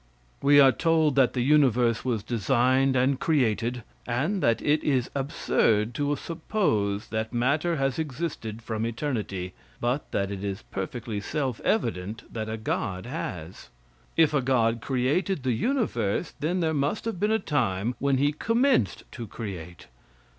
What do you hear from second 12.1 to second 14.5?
that a god has. If a